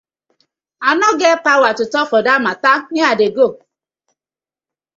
I 0.87 0.89
no 0.99 1.09
get 1.19 1.39
powaar 1.45 1.73
to 1.77 1.85
tok 1.93 2.07
for 2.11 2.21
dat 2.27 2.41
matta, 2.45 2.71
me 2.91 2.99
I 3.09 3.13
dey 3.19 3.31
go. 3.37 3.47